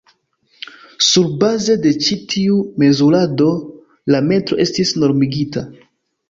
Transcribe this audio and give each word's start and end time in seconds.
Surbaze 1.07 1.75
de 1.83 1.91
ĉi 2.05 2.17
tiu 2.31 2.55
mezurado 2.85 3.51
la 4.15 4.23
metro 4.31 4.59
estis 4.65 4.95
normigita. 5.05 5.65